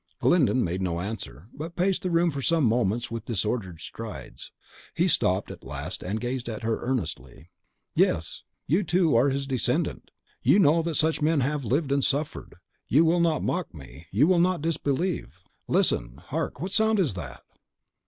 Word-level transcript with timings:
Glyndon 0.19 0.63
made 0.63 0.81
no 0.81 0.99
answer, 0.99 1.47
but 1.53 1.75
paced 1.75 2.01
the 2.01 2.09
room 2.09 2.31
for 2.31 2.41
some 2.41 2.63
moments 2.63 3.11
with 3.11 3.25
disordered 3.25 3.79
strides. 3.79 4.51
He 4.95 5.07
stopped 5.07 5.51
at 5.51 5.63
last, 5.63 6.01
and 6.03 6.19
gazed 6.19 6.49
at 6.49 6.63
her 6.63 6.79
earnestly. 6.81 7.51
"Yes, 7.93 8.41
you, 8.65 8.81
too, 8.81 9.15
are 9.15 9.29
his 9.29 9.45
descendant; 9.45 10.09
you 10.41 10.57
know 10.57 10.81
that 10.81 10.95
such 10.95 11.21
men 11.21 11.41
have 11.41 11.65
lived 11.65 11.91
and 11.91 12.03
suffered; 12.03 12.55
you 12.87 13.05
will 13.05 13.19
not 13.19 13.43
mock 13.43 13.75
me, 13.75 14.07
you 14.09 14.25
will 14.25 14.39
not 14.39 14.63
disbelieve! 14.63 15.43
Listen! 15.67 16.17
hark! 16.17 16.59
what 16.59 16.71
sound 16.71 16.99
is 16.99 17.13
that?" 17.13 17.43